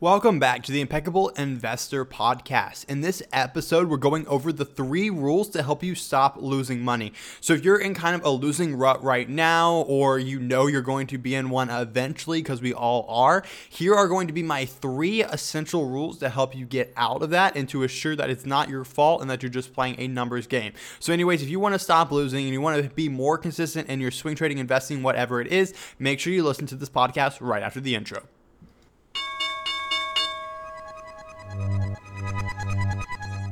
Welcome 0.00 0.38
back 0.38 0.62
to 0.62 0.70
the 0.70 0.80
Impeccable 0.80 1.30
Investor 1.30 2.04
Podcast. 2.04 2.88
In 2.88 3.00
this 3.00 3.20
episode, 3.32 3.88
we're 3.88 3.96
going 3.96 4.28
over 4.28 4.52
the 4.52 4.64
three 4.64 5.10
rules 5.10 5.48
to 5.48 5.62
help 5.64 5.82
you 5.82 5.96
stop 5.96 6.36
losing 6.38 6.82
money. 6.82 7.12
So, 7.40 7.52
if 7.52 7.64
you're 7.64 7.80
in 7.80 7.94
kind 7.94 8.14
of 8.14 8.24
a 8.24 8.30
losing 8.30 8.76
rut 8.76 9.02
right 9.02 9.28
now, 9.28 9.78
or 9.88 10.20
you 10.20 10.38
know 10.38 10.68
you're 10.68 10.82
going 10.82 11.08
to 11.08 11.18
be 11.18 11.34
in 11.34 11.50
one 11.50 11.68
eventually, 11.68 12.40
because 12.40 12.62
we 12.62 12.72
all 12.72 13.06
are, 13.08 13.42
here 13.68 13.92
are 13.92 14.06
going 14.06 14.28
to 14.28 14.32
be 14.32 14.44
my 14.44 14.66
three 14.66 15.24
essential 15.24 15.86
rules 15.86 16.18
to 16.18 16.28
help 16.28 16.54
you 16.54 16.64
get 16.64 16.92
out 16.96 17.20
of 17.20 17.30
that 17.30 17.56
and 17.56 17.68
to 17.70 17.82
assure 17.82 18.14
that 18.14 18.30
it's 18.30 18.46
not 18.46 18.68
your 18.68 18.84
fault 18.84 19.20
and 19.20 19.28
that 19.28 19.42
you're 19.42 19.50
just 19.50 19.72
playing 19.72 19.96
a 19.98 20.06
numbers 20.06 20.46
game. 20.46 20.74
So, 21.00 21.12
anyways, 21.12 21.42
if 21.42 21.48
you 21.48 21.58
want 21.58 21.74
to 21.74 21.80
stop 21.80 22.12
losing 22.12 22.44
and 22.44 22.52
you 22.52 22.60
want 22.60 22.80
to 22.80 22.88
be 22.90 23.08
more 23.08 23.36
consistent 23.36 23.88
in 23.88 24.00
your 24.00 24.12
swing 24.12 24.36
trading, 24.36 24.58
investing, 24.58 25.02
whatever 25.02 25.40
it 25.40 25.48
is, 25.48 25.74
make 25.98 26.20
sure 26.20 26.32
you 26.32 26.44
listen 26.44 26.66
to 26.66 26.76
this 26.76 26.88
podcast 26.88 27.38
right 27.40 27.64
after 27.64 27.80
the 27.80 27.96
intro. 27.96 28.22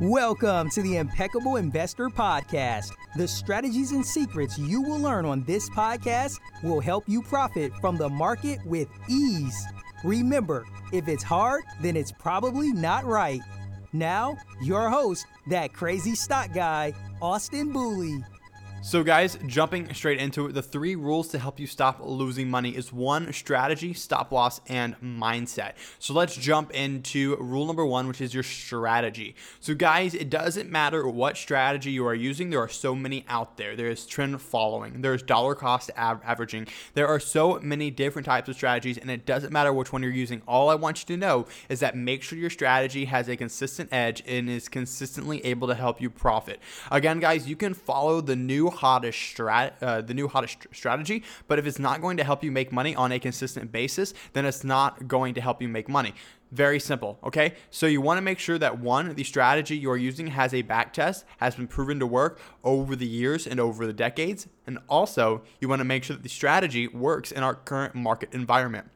Welcome 0.01 0.69
to 0.71 0.83
the 0.83 0.99
Impeccable 0.99 1.57
Investor 1.57 2.11
Podcast. 2.11 2.93
The 3.17 3.27
strategies 3.27 3.93
and 3.93 4.05
secrets 4.05 4.59
you 4.59 4.83
will 4.83 4.99
learn 4.99 5.25
on 5.25 5.43
this 5.45 5.71
podcast 5.71 6.39
will 6.63 6.81
help 6.81 7.05
you 7.07 7.23
profit 7.23 7.73
from 7.81 7.97
the 7.97 8.11
market 8.11 8.59
with 8.67 8.89
ease. 9.09 9.65
Remember, 10.05 10.67
if 10.93 11.09
it's 11.09 11.23
hard, 11.23 11.65
then 11.81 11.97
it's 11.97 12.13
probably 12.13 12.73
not 12.73 13.07
right. 13.07 13.41
Now, 13.95 14.37
your 14.61 14.91
host, 14.91 15.25
that 15.47 15.73
crazy 15.73 16.15
stock 16.15 16.53
guy, 16.53 16.93
Austin 17.23 17.73
Booley. 17.73 18.23
So, 18.83 19.03
guys, 19.03 19.37
jumping 19.47 19.93
straight 19.95 20.21
into 20.21 20.47
it, 20.47 20.53
the 20.53 20.63
three 20.63 20.95
rules 20.95 21.27
to 21.29 21.41
help 21.41 21.59
you 21.59 21.67
stop 21.67 21.99
losing 22.01 22.49
money 22.49 22.71
is 22.71 22.93
one, 22.93 23.33
strategy, 23.33 23.93
stop 23.93 24.31
loss, 24.31 24.61
and 24.69 24.95
mindset. 25.01 25.73
So, 25.99 26.15
let's 26.15 26.37
jump 26.37 26.71
into 26.71 27.35
rule 27.41 27.67
number 27.67 27.85
one, 27.85 28.07
which 28.07 28.21
is 28.21 28.33
your 28.33 28.45
strategy. 28.45 29.35
So, 29.59 29.75
guys, 29.75 30.15
it 30.15 30.31
doesn't 30.31 30.71
matter 30.71 31.09
what 31.09 31.37
strategy 31.37 31.91
you 31.91 32.07
are 32.07 32.15
using, 32.15 32.51
there 32.51 32.61
are 32.61 32.69
so 32.69 32.95
many 32.95 33.25
out 33.29 33.57
there. 33.57 33.75
There 33.75 33.89
is 33.89 34.07
trend 34.07 34.41
following, 34.41 35.03
there's 35.03 35.23
dollar 35.23 35.57
cost 35.57 35.91
av- 35.99 36.21
averaging. 36.25 36.69
There 36.95 37.09
are 37.09 37.19
so 37.19 37.59
many 37.61 37.91
different 37.91 38.27
types 38.27 38.49
of 38.49 38.55
strategies, 38.55 38.99
and 38.99 39.11
it 39.11 39.27
doesn't 39.27 39.53
matter 39.53 39.73
which 39.73 39.93
one 39.93 40.05
you're 40.05 40.13
using. 40.13 40.43
All 40.47 40.71
I 40.71 40.77
want 40.77 41.01
you 41.01 41.17
to 41.17 41.21
know 41.21 41.47
is 41.69 41.81
that 41.81 41.97
make 41.97 42.23
sure 42.23 42.39
your 42.39 42.51
strategy 42.51 43.07
has 43.07 43.29
a 43.29 43.37
consistent 43.37 43.93
edge 43.93 44.23
and 44.29 44.49
is 44.49 44.69
consistently 44.69 45.45
able 45.45 45.67
to 45.67 45.75
help 45.75 46.01
you 46.01 46.09
profit. 46.09 46.61
Again, 46.93 47.19
guys, 47.19 47.49
you 47.49 47.57
can 47.57 47.75
follow 47.75 48.21
the 48.21 48.37
new 48.37 48.66
hottest 48.71 49.19
strat, 49.19 49.73
uh, 49.83 50.01
the 50.01 50.15
new 50.15 50.29
hottest 50.29 50.67
strategy. 50.73 51.23
But 51.49 51.59
if 51.59 51.67
it's 51.67 51.79
not 51.79 52.01
going 52.01 52.17
to 52.17 52.25
help 52.25 52.45
you 52.45 52.53
make 52.53 52.73
money 52.73 52.95
on 52.95 53.13
a 53.13 53.19
consistent 53.19 53.73
basis, 53.73 54.15
then 54.33 54.45
it's 54.45 54.65
not 54.65 55.09
going 55.09 55.35
to 55.35 55.41
help 55.41 55.63
you 55.63 55.69
make 55.69 55.89
money. 55.89 56.15
Very 56.53 56.79
simple, 56.79 57.19
okay? 57.25 57.55
So 57.71 57.87
you 57.87 58.01
want 58.01 58.19
to 58.19 58.23
make 58.23 58.39
sure 58.39 58.57
that 58.59 58.79
one, 58.79 59.15
the 59.15 59.25
strategy 59.25 59.77
you're 59.77 59.97
using 59.97 60.29
has 60.29 60.55
a 60.55 60.63
back 60.63 60.93
test, 60.93 61.25
has 61.39 61.57
been 61.57 61.67
proven 61.67 61.99
to 61.99 62.07
work 62.07 62.41
over 62.63 62.95
the 62.95 63.07
years 63.07 63.47
and 63.47 63.59
over 63.59 63.85
the 63.85 63.93
decades. 63.93 64.47
And 64.67 64.79
also, 64.89 65.43
you 65.61 65.69
want 65.69 65.81
to 65.81 65.85
make 65.85 66.05
sure 66.05 66.15
that 66.15 66.23
the 66.23 66.29
strategy 66.29 66.87
works 66.87 67.33
in 67.33 67.43
our 67.43 67.55
current 67.55 67.95
market 67.95 68.33
environment. 68.33 68.87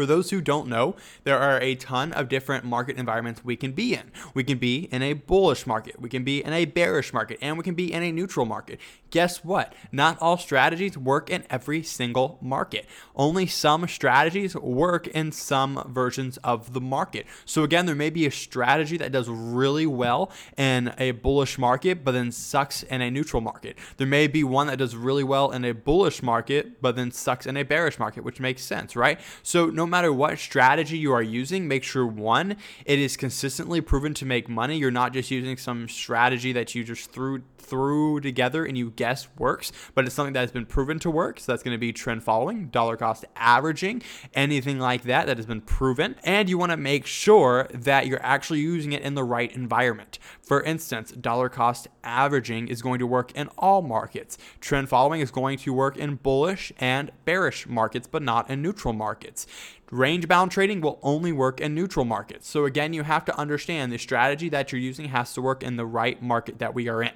For 0.00 0.06
those 0.06 0.30
who 0.30 0.40
don't 0.40 0.66
know, 0.66 0.96
there 1.24 1.38
are 1.38 1.60
a 1.60 1.74
ton 1.74 2.14
of 2.14 2.30
different 2.30 2.64
market 2.64 2.96
environments 2.96 3.44
we 3.44 3.54
can 3.54 3.72
be 3.72 3.92
in. 3.92 4.10
We 4.32 4.44
can 4.44 4.56
be 4.56 4.88
in 4.90 5.02
a 5.02 5.12
bullish 5.12 5.66
market, 5.66 6.00
we 6.00 6.08
can 6.08 6.24
be 6.24 6.42
in 6.42 6.54
a 6.54 6.64
bearish 6.64 7.12
market, 7.12 7.38
and 7.42 7.58
we 7.58 7.64
can 7.64 7.74
be 7.74 7.92
in 7.92 8.02
a 8.02 8.10
neutral 8.10 8.46
market. 8.46 8.80
Guess 9.10 9.44
what? 9.44 9.74
Not 9.92 10.16
all 10.22 10.38
strategies 10.38 10.96
work 10.96 11.28
in 11.28 11.44
every 11.50 11.82
single 11.82 12.38
market. 12.40 12.86
Only 13.14 13.46
some 13.46 13.86
strategies 13.88 14.54
work 14.54 15.06
in 15.08 15.32
some 15.32 15.84
versions 15.88 16.38
of 16.38 16.72
the 16.72 16.80
market. 16.80 17.26
So, 17.44 17.62
again, 17.64 17.86
there 17.86 17.94
may 17.94 18.08
be 18.08 18.24
a 18.24 18.30
strategy 18.30 18.96
that 18.98 19.12
does 19.12 19.28
really 19.28 19.86
well 19.86 20.30
in 20.56 20.94
a 20.96 21.10
bullish 21.10 21.58
market, 21.58 22.04
but 22.04 22.12
then 22.12 22.30
sucks 22.30 22.84
in 22.84 23.02
a 23.02 23.10
neutral 23.10 23.42
market. 23.42 23.76
There 23.96 24.06
may 24.06 24.28
be 24.28 24.44
one 24.44 24.68
that 24.68 24.78
does 24.78 24.96
really 24.96 25.24
well 25.24 25.50
in 25.50 25.64
a 25.64 25.74
bullish 25.74 26.22
market, 26.22 26.80
but 26.80 26.96
then 26.96 27.10
sucks 27.10 27.46
in 27.46 27.56
a 27.56 27.64
bearish 27.64 27.98
market, 27.98 28.22
which 28.24 28.40
makes 28.40 28.62
sense, 28.62 28.94
right? 28.94 29.20
So, 29.42 29.66
no 29.66 29.89
matter 29.90 30.12
what 30.12 30.38
strategy 30.38 30.96
you 30.96 31.12
are 31.12 31.22
using, 31.22 31.68
make 31.68 31.84
sure 31.84 32.06
one, 32.06 32.56
it 32.84 32.98
is 32.98 33.16
consistently 33.16 33.80
proven 33.80 34.14
to 34.14 34.24
make 34.24 34.48
money. 34.48 34.78
You're 34.78 34.90
not 34.90 35.12
just 35.12 35.30
using 35.30 35.56
some 35.56 35.88
strategy 35.88 36.52
that 36.52 36.74
you 36.74 36.84
just 36.84 37.12
threw 37.12 37.42
threw 37.70 38.20
together 38.20 38.64
and 38.64 38.76
you 38.76 38.90
guess 38.90 39.28
works, 39.38 39.70
but 39.94 40.04
it's 40.04 40.14
something 40.14 40.32
that 40.32 40.40
has 40.40 40.50
been 40.50 40.66
proven 40.66 40.98
to 40.98 41.10
work. 41.10 41.38
So 41.38 41.52
that's 41.52 41.62
going 41.62 41.74
to 41.74 41.78
be 41.78 41.92
trend 41.92 42.24
following, 42.24 42.66
dollar 42.66 42.96
cost 42.96 43.24
averaging, 43.36 44.02
anything 44.34 44.78
like 44.78 45.02
that 45.04 45.26
that 45.26 45.36
has 45.36 45.46
been 45.46 45.60
proven. 45.60 46.16
And 46.24 46.48
you 46.48 46.58
want 46.58 46.72
to 46.72 46.76
make 46.76 47.06
sure 47.06 47.68
that 47.72 48.06
you're 48.06 48.24
actually 48.24 48.60
using 48.60 48.92
it 48.92 49.02
in 49.02 49.14
the 49.14 49.24
right 49.24 49.54
environment. 49.54 50.18
For 50.42 50.62
instance, 50.62 51.12
dollar 51.12 51.48
cost 51.48 51.86
averaging 52.02 52.68
is 52.68 52.82
going 52.82 52.98
to 52.98 53.06
work 53.06 53.32
in 53.32 53.48
all 53.56 53.82
markets. 53.82 54.36
Trend 54.60 54.88
following 54.88 55.20
is 55.20 55.30
going 55.30 55.58
to 55.58 55.72
work 55.72 55.96
in 55.96 56.16
bullish 56.16 56.72
and 56.78 57.12
bearish 57.24 57.68
markets, 57.68 58.08
but 58.08 58.22
not 58.22 58.50
in 58.50 58.62
neutral 58.62 58.92
markets. 58.92 59.46
Range 59.90 60.28
bound 60.28 60.52
trading 60.52 60.80
will 60.80 61.00
only 61.02 61.32
work 61.32 61.60
in 61.60 61.74
neutral 61.74 62.04
markets. 62.04 62.48
So, 62.48 62.64
again, 62.64 62.92
you 62.92 63.02
have 63.02 63.24
to 63.24 63.36
understand 63.36 63.90
the 63.90 63.98
strategy 63.98 64.48
that 64.48 64.70
you're 64.70 64.80
using 64.80 65.08
has 65.08 65.34
to 65.34 65.42
work 65.42 65.62
in 65.62 65.76
the 65.76 65.86
right 65.86 66.22
market 66.22 66.60
that 66.60 66.74
we 66.74 66.88
are 66.88 67.02
in. 67.02 67.12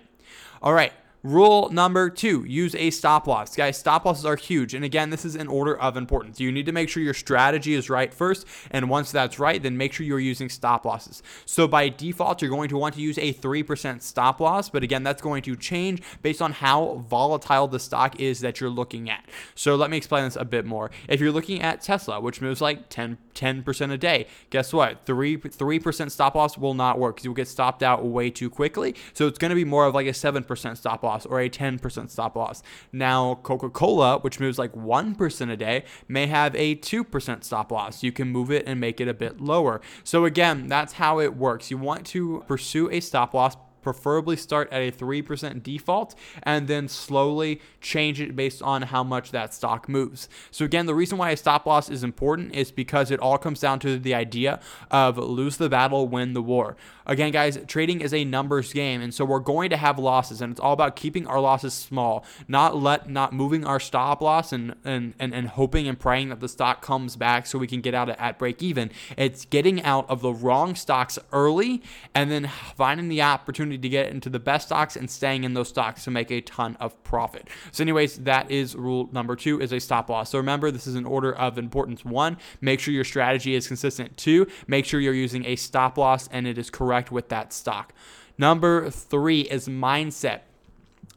All 0.61 0.73
right. 0.73 0.93
Rule 1.25 1.71
number 1.71 2.11
two, 2.11 2.45
use 2.45 2.75
a 2.75 2.91
stop 2.91 3.27
loss. 3.27 3.57
Guys, 3.57 3.79
stop 3.79 4.05
losses 4.05 4.27
are 4.27 4.37
huge. 4.37 4.75
And 4.75 4.85
again, 4.85 5.09
this 5.09 5.25
is 5.25 5.37
in 5.37 5.49
order 5.49 5.75
of 5.75 5.97
importance. 5.97 6.39
You 6.39 6.53
need 6.53 6.67
to 6.67 6.73
make 6.73 6.91
sure 6.91 7.03
your 7.03 7.15
strategy 7.15 7.73
is 7.73 7.89
right 7.89 8.13
first. 8.13 8.47
And 8.71 8.91
once 8.91 9.11
that's 9.11 9.39
right, 9.39 9.63
then 9.63 9.79
make 9.79 9.95
sure 9.95 10.05
you're 10.05 10.21
using 10.21 10.51
stop 10.51 10.85
losses. 10.85 11.23
So 11.47 11.67
by 11.67 11.89
default, 11.89 12.43
you're 12.43 12.51
going 12.51 12.69
to 12.69 12.77
want 12.77 12.97
to 12.97 13.01
use 13.01 13.17
a 13.17 13.33
3% 13.33 14.03
stop 14.03 14.39
loss. 14.39 14.69
But 14.69 14.83
again, 14.83 15.03
that's 15.03 15.23
going 15.23 15.41
to 15.45 15.57
change 15.57 16.03
based 16.21 16.43
on 16.43 16.53
how 16.53 17.03
volatile 17.09 17.69
the 17.69 17.81
stock 17.81 18.21
is 18.21 18.41
that 18.41 18.61
you're 18.61 18.69
looking 18.69 19.09
at. 19.09 19.25
So 19.55 19.77
let 19.77 19.89
me 19.89 19.97
explain 19.97 20.25
this 20.25 20.37
a 20.37 20.45
bit 20.45 20.67
more. 20.67 20.91
If 21.09 21.21
you're 21.21 21.33
looking 21.33 21.63
at 21.63 21.81
Tesla, 21.81 22.21
which 22.21 22.43
moves 22.43 22.61
like 22.61 22.91
10, 22.91 23.17
10% 23.35 23.91
a 23.91 23.97
day, 23.97 24.27
guess 24.51 24.75
what? 24.75 25.07
3, 25.07 25.39
3% 25.39 26.11
stop 26.11 26.35
loss 26.35 26.59
will 26.59 26.75
not 26.75 26.99
work 26.99 27.17
because 27.17 27.25
you'll 27.25 27.33
get 27.33 27.49
stopped 27.49 27.83
out 27.83 28.05
way 28.05 28.29
too 28.29 28.51
quickly. 28.51 28.95
So 29.15 29.27
it's 29.27 29.39
going 29.39 29.49
to 29.49 29.55
be 29.55 29.65
more 29.65 29.87
of 29.87 29.95
like 29.95 30.07
a 30.07 30.11
7% 30.11 30.77
stop 30.77 31.03
loss 31.03 31.14
loss 31.15 31.27
or 31.27 31.41
a 31.41 31.49
10% 31.49 32.11
stop 32.11 32.37
loss. 32.37 32.63
Now, 32.93 33.37
Coca 33.43 33.71
Cola, 33.71 34.19
which 34.19 34.41
moves 34.41 34.59
like 34.59 34.73
1% 34.73 35.51
a 35.51 35.57
day, 35.57 35.85
may 36.09 36.27
have 36.27 36.55
a 36.57 36.77
2% 36.77 37.45
stop 37.45 37.71
loss. 37.71 38.03
You 38.03 38.13
can 38.13 38.29
move 38.29 38.51
it 38.51 38.65
and 38.67 38.81
make 38.81 39.01
it 39.01 39.09
a 39.09 39.15
bit 39.15 39.41
lower. 39.41 39.81
So, 40.03 40.25
again, 40.25 40.69
that's 40.69 40.95
how 40.95 41.21
it 41.21 41.37
works. 41.37 41.71
You 41.71 41.79
want 41.79 42.07
to 42.07 42.45
pursue 42.47 42.91
a 42.91 43.01
stop 43.01 43.35
loss 43.35 43.57
preferably 43.85 44.37
start 44.37 44.73
at 44.73 44.81
a 44.81 44.91
3% 44.91 45.63
default 45.63 46.15
and 46.43 46.67
then 46.67 46.89
slowly 46.89 47.61
change 47.81 48.21
it 48.21 48.35
based 48.35 48.63
on 48.63 48.83
how 48.83 49.05
much 49.05 49.31
that 49.31 49.55
stock 49.55 49.89
moves. 49.89 50.29
So, 50.51 50.65
again, 50.65 50.87
the 50.87 50.95
reason 50.95 51.19
why 51.19 51.31
a 51.31 51.37
stop 51.37 51.67
loss 51.67 51.89
is 51.89 52.03
important 52.03 52.55
is 52.55 52.73
because 52.73 53.11
it 53.11 53.21
all 53.21 53.39
comes 53.39 53.61
down 53.61 53.79
to 53.81 53.99
the 53.99 54.15
idea 54.15 54.61
of 54.91 55.19
lose 55.19 55.59
the 55.59 55.69
battle, 55.69 56.09
win 56.09 56.33
the 56.33 56.43
war. 56.43 56.77
Again, 57.07 57.33
guys, 57.33 57.59
trading 57.67 58.01
is 58.01 58.15
a 58.15 58.25
numbers 58.25 58.73
game, 58.73 59.03
and 59.03 59.13
so 59.13 59.27
we're 59.27 59.39
going 59.39 59.69
to 59.71 59.77
have 59.77 59.99
losses, 59.99 60.41
and 60.41 60.51
it's 60.51 60.61
all 60.61 60.73
about 60.73 60.97
keeping 60.97 61.27
our 61.27 61.39
losses 61.39 61.75
small, 61.75 62.25
not 62.49 62.77
let 62.77 63.11
not 63.11 63.35
moving 63.35 63.65
our 63.67 63.79
stop 63.79 64.23
loss 64.23 64.53
and 64.53 64.75
and 64.85 65.13
and, 65.19 65.35
and 65.35 65.49
hoping 65.49 65.87
and 65.87 66.01
praying 66.01 66.31
that 66.31 66.41
the 66.41 66.49
stock 66.49 66.81
comes 66.81 67.17
back 67.17 67.47
so 67.47 67.59
we 67.59 67.67
can 67.67 67.83
get 67.83 67.95
out 67.95 68.09
at 68.09 68.39
break 68.39 68.63
even. 68.63 68.91
It's 69.19 69.45
getting 69.45 69.83
out 69.83 70.09
of 70.09 70.23
the 70.23 70.33
wrong 70.33 70.75
stocks 70.75 71.19
early 71.33 71.83
and 72.15 72.31
then 72.31 72.51
finding 72.75 73.09
the 73.09 73.21
opportunity 73.21 73.74
to 73.79 73.89
get 73.89 74.09
into 74.09 74.31
the 74.31 74.39
best 74.39 74.69
stocks 74.69 74.97
and 74.97 75.11
staying 75.11 75.45
in 75.45 75.55
those 75.55 75.69
stocks 75.69 76.05
to 76.05 76.11
make 76.11 76.31
a 76.31 76.41
ton 76.41 76.77
of 76.81 77.03
profit. 77.05 77.49
So, 77.73 77.83
anyways, 77.83 78.19
that 78.19 78.51
is 78.51 78.75
rule 78.75 79.09
number 79.13 79.37
two 79.37 79.61
is 79.61 79.73
a 79.73 79.79
stop 79.79 80.09
loss. 80.09 80.31
So 80.31 80.39
remember, 80.39 80.71
this 80.71 80.87
is 80.87 80.95
an 80.95 81.05
order 81.05 81.35
of 81.35 81.59
importance. 81.59 82.05
One, 82.05 82.39
make 82.61 82.81
sure 82.81 82.95
your 82.95 83.05
strategy 83.05 83.55
is 83.55 83.67
consistent. 83.69 84.17
Two, 84.17 84.47
make 84.67 84.85
sure 84.85 85.01
you're 85.01 85.15
using 85.15 85.45
a 85.45 85.57
stop 85.57 85.99
loss 85.99 86.29
and 86.29 86.47
it 86.47 86.59
is 86.59 86.71
correct 86.71 86.95
correct 86.95 87.11
with 87.11 87.29
that 87.29 87.53
stock. 87.53 87.93
Number 88.39 88.91
three 88.91 89.43
is 89.43 89.69
mindset. 89.69 90.41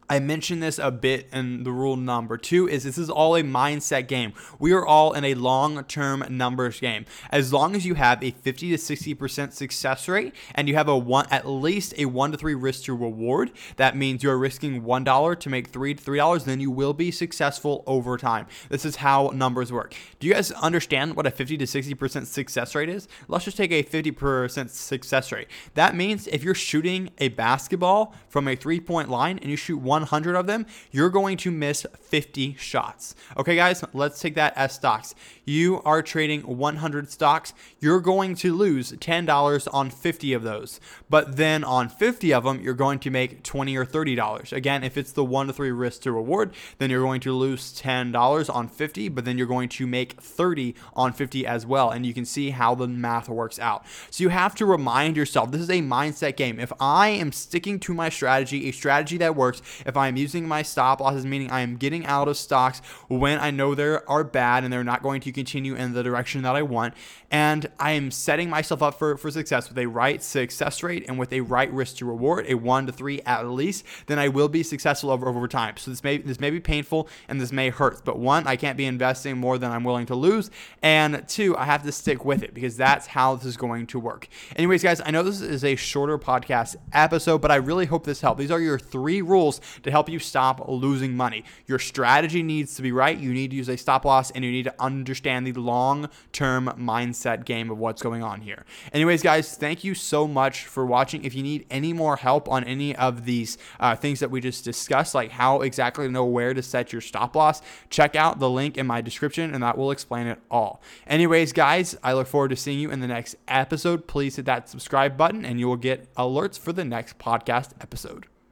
I 0.09 0.19
mentioned 0.19 0.63
this 0.63 0.79
a 0.79 0.89
bit 0.89 1.27
in 1.33 1.63
the 1.63 1.71
rule 1.71 1.97
number 1.97 2.37
two 2.37 2.67
is 2.69 2.85
this 2.85 2.97
is 2.97 3.09
all 3.09 3.35
a 3.35 3.43
mindset 3.43 4.07
game. 4.07 4.31
We 4.57 4.71
are 4.71 4.85
all 4.85 5.11
in 5.11 5.25
a 5.25 5.33
long-term 5.33 6.25
numbers 6.29 6.79
game. 6.79 7.05
As 7.29 7.51
long 7.51 7.75
as 7.75 7.85
you 7.85 7.95
have 7.95 8.23
a 8.23 8.31
50 8.31 8.69
to 8.69 8.77
60% 8.77 9.51
success 9.51 10.07
rate 10.07 10.33
and 10.55 10.69
you 10.69 10.75
have 10.75 10.87
a 10.87 10.97
one 10.97 11.27
at 11.29 11.45
least 11.45 11.93
a 11.97 12.05
one 12.05 12.31
to 12.31 12.37
three 12.37 12.55
risk 12.55 12.85
to 12.85 12.95
reward, 12.95 13.51
that 13.75 13.97
means 13.97 14.23
you're 14.23 14.37
risking 14.37 14.85
one 14.85 15.03
dollar 15.03 15.35
to 15.35 15.49
make 15.49 15.67
three 15.67 15.93
to 15.93 16.01
three 16.01 16.19
dollars, 16.19 16.45
then 16.45 16.61
you 16.61 16.71
will 16.71 16.93
be 16.93 17.11
successful 17.11 17.83
over 17.85 18.15
time. 18.15 18.47
This 18.69 18.85
is 18.85 18.97
how 18.97 19.31
numbers 19.33 19.73
work. 19.73 19.93
Do 20.19 20.27
you 20.27 20.33
guys 20.33 20.51
understand 20.53 21.17
what 21.17 21.27
a 21.27 21.31
50 21.31 21.57
to 21.57 21.65
60% 21.65 22.25
success 22.27 22.75
rate 22.75 22.89
is? 22.89 23.09
Let's 23.27 23.43
just 23.43 23.57
take 23.57 23.71
a 23.71 23.83
50% 23.83 24.69
success 24.69 25.33
rate. 25.33 25.49
That 25.73 25.95
means 25.95 26.27
if 26.27 26.43
you're 26.43 26.55
shooting 26.55 27.09
a 27.17 27.27
basketball 27.27 28.15
from 28.29 28.47
a 28.47 28.55
three-point 28.55 29.09
line 29.09 29.37
and 29.39 29.51
you 29.51 29.57
shoot 29.57 29.77
one 29.77 29.96
100 30.01 30.35
of 30.35 30.47
them, 30.47 30.65
you're 30.91 31.09
going 31.09 31.37
to 31.37 31.51
miss 31.51 31.85
50 31.99 32.55
shots. 32.55 33.15
Okay, 33.37 33.55
guys, 33.55 33.83
let's 33.93 34.19
take 34.19 34.35
that 34.35 34.55
as 34.55 34.73
stocks. 34.73 35.15
You 35.45 35.81
are 35.83 36.01
trading 36.01 36.41
100 36.41 37.09
stocks, 37.09 37.53
you're 37.79 38.01
going 38.01 38.35
to 38.35 38.53
lose 38.53 38.91
$10 38.91 39.67
on 39.73 39.89
50 39.89 40.33
of 40.33 40.43
those. 40.43 40.79
But 41.09 41.37
then 41.37 41.63
on 41.63 41.89
50 41.89 42.33
of 42.33 42.43
them, 42.43 42.61
you're 42.61 42.73
going 42.73 42.99
to 42.99 43.09
make 43.09 43.43
20 43.43 43.75
or 43.77 43.85
$30. 43.85 44.51
Again, 44.51 44.83
if 44.83 44.97
it's 44.97 45.11
the 45.11 45.23
1 45.23 45.47
to 45.47 45.53
3 45.53 45.71
risk 45.71 46.01
to 46.01 46.11
reward, 46.11 46.53
then 46.77 46.89
you're 46.89 47.01
going 47.01 47.21
to 47.21 47.33
lose 47.33 47.79
$10 47.79 48.53
on 48.53 48.67
50, 48.67 49.09
but 49.09 49.25
then 49.25 49.37
you're 49.37 49.47
going 49.47 49.69
to 49.69 49.87
make 49.87 50.19
30 50.21 50.75
on 50.95 51.13
50 51.13 51.45
as 51.45 51.65
well. 51.65 51.91
And 51.91 52.05
you 52.05 52.13
can 52.13 52.25
see 52.25 52.49
how 52.49 52.75
the 52.75 52.87
math 52.87 53.29
works 53.29 53.59
out. 53.59 53.85
So 54.09 54.23
you 54.23 54.29
have 54.29 54.55
to 54.55 54.65
remind 54.65 55.15
yourself 55.15 55.51
this 55.51 55.61
is 55.61 55.69
a 55.69 55.81
mindset 55.81 56.35
game. 56.35 56.59
If 56.59 56.71
I 56.79 57.09
am 57.09 57.31
sticking 57.31 57.79
to 57.81 57.93
my 57.93 58.09
strategy, 58.09 58.67
a 58.67 58.71
strategy 58.71 59.17
that 59.17 59.35
works, 59.35 59.61
if 59.87 59.97
I 59.97 60.07
am 60.09 60.17
using 60.17 60.47
my 60.47 60.61
stop 60.61 60.99
losses, 60.99 61.25
meaning 61.25 61.49
I 61.49 61.61
am 61.61 61.77
getting 61.77 62.05
out 62.05 62.27
of 62.27 62.37
stocks 62.37 62.81
when 63.07 63.39
I 63.39 63.51
know 63.51 63.73
they 63.73 63.97
are 64.07 64.23
bad 64.23 64.63
and 64.63 64.71
they're 64.71 64.83
not 64.83 65.01
going 65.01 65.21
to 65.21 65.31
continue 65.31 65.75
in 65.75 65.93
the 65.93 66.03
direction 66.03 66.41
that 66.43 66.55
I 66.55 66.61
want, 66.61 66.93
and 67.31 67.69
I 67.79 67.91
am 67.91 68.11
setting 68.11 68.49
myself 68.49 68.83
up 68.83 68.99
for, 68.99 69.17
for 69.17 69.31
success 69.31 69.69
with 69.69 69.77
a 69.77 69.85
right 69.87 70.21
success 70.21 70.83
rate 70.83 71.05
and 71.07 71.17
with 71.17 71.31
a 71.33 71.41
right 71.41 71.71
risk 71.71 71.97
to 71.97 72.05
reward, 72.05 72.45
a 72.47 72.55
one 72.55 72.85
to 72.85 72.91
three 72.91 73.21
at 73.21 73.47
least, 73.47 73.85
then 74.07 74.19
I 74.19 74.27
will 74.27 74.49
be 74.49 74.63
successful 74.63 75.09
over, 75.09 75.27
over 75.27 75.47
time. 75.47 75.77
So 75.77 75.91
this 75.91 76.03
may 76.03 76.17
this 76.17 76.39
may 76.39 76.49
be 76.49 76.59
painful 76.59 77.07
and 77.27 77.39
this 77.39 77.51
may 77.51 77.69
hurt, 77.69 78.03
but 78.03 78.19
one, 78.19 78.45
I 78.45 78.55
can't 78.57 78.77
be 78.77 78.85
investing 78.85 79.37
more 79.37 79.57
than 79.57 79.71
I'm 79.71 79.83
willing 79.83 80.05
to 80.07 80.15
lose, 80.15 80.51
and 80.81 81.27
two, 81.27 81.55
I 81.57 81.63
have 81.63 81.83
to 81.83 81.91
stick 81.91 82.25
with 82.25 82.43
it 82.43 82.53
because 82.53 82.75
that's 82.75 83.07
how 83.07 83.35
this 83.35 83.45
is 83.45 83.57
going 83.57 83.87
to 83.87 83.99
work. 83.99 84.27
Anyways, 84.55 84.83
guys, 84.83 85.01
I 85.05 85.11
know 85.11 85.23
this 85.23 85.41
is 85.41 85.63
a 85.63 85.75
shorter 85.75 86.17
podcast 86.17 86.75
episode, 86.91 87.39
but 87.39 87.51
I 87.51 87.55
really 87.55 87.85
hope 87.85 88.03
this 88.03 88.21
helped. 88.21 88.39
These 88.39 88.51
are 88.51 88.59
your 88.59 88.79
three 88.79 89.21
rules 89.21 89.61
to 89.83 89.91
help 89.91 90.09
you 90.09 90.19
stop 90.19 90.67
losing 90.67 91.15
money. 91.15 91.43
Your 91.65 91.79
strategy 91.79 92.43
needs 92.43 92.75
to 92.75 92.81
be 92.81 92.91
right. 92.91 93.17
You 93.17 93.33
need 93.33 93.51
to 93.51 93.57
use 93.57 93.69
a 93.69 93.77
stop 93.77 94.05
loss, 94.05 94.31
and 94.31 94.43
you 94.43 94.51
need 94.51 94.63
to 94.63 94.75
understand 94.79 95.47
the 95.47 95.53
long 95.53 96.09
term 96.31 96.73
mindset 96.77 97.45
game 97.45 97.69
of 97.69 97.77
what's 97.77 98.01
going 98.01 98.23
on 98.23 98.41
here. 98.41 98.65
Anyways, 98.93 99.23
guys, 99.23 99.55
thank 99.55 99.83
you 99.83 99.93
so 99.95 100.27
much 100.27 100.65
for 100.65 100.85
watching. 100.85 101.23
If 101.23 101.35
you 101.35 101.43
need 101.43 101.65
any 101.69 101.93
more 101.93 102.17
help 102.17 102.49
on 102.49 102.63
any 102.63 102.95
of 102.95 103.25
these 103.25 103.57
uh, 103.79 103.95
things 103.95 104.19
that 104.19 104.31
we 104.31 104.41
just 104.41 104.63
discussed, 104.63 105.15
like 105.15 105.31
how 105.31 105.61
exactly 105.61 106.05
to 106.05 106.11
know 106.11 106.25
where 106.25 106.53
to 106.53 106.61
set 106.61 106.91
your 106.91 107.01
stop 107.01 107.35
loss, 107.35 107.61
check 107.89 108.15
out 108.15 108.39
the 108.39 108.49
link 108.49 108.77
in 108.77 108.87
my 108.87 109.01
description, 109.01 109.53
and 109.53 109.63
that 109.63 109.77
will 109.77 109.91
explain 109.91 110.27
it 110.27 110.39
all. 110.49 110.81
Anyways, 111.05 111.53
guys, 111.53 111.97
I 112.03 112.13
look 112.13 112.27
forward 112.27 112.49
to 112.49 112.55
seeing 112.55 112.79
you 112.79 112.91
in 112.91 112.99
the 112.99 113.07
next 113.07 113.35
episode. 113.47 114.07
Please 114.07 114.35
hit 114.35 114.45
that 114.45 114.69
subscribe 114.69 115.17
button, 115.17 115.45
and 115.45 115.59
you 115.59 115.67
will 115.67 115.77
get 115.77 116.13
alerts 116.15 116.57
for 116.59 116.73
the 116.73 116.85
next 116.85 117.17
podcast 117.17 117.71
episode. 117.81 118.27